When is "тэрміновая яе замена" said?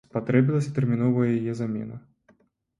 0.77-2.03